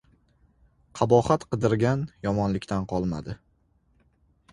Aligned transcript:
•Qabohat 0.99 1.45
qidirgan 1.51 2.05
yomonlikdan 2.27 2.89
qolmadi. 2.95 3.37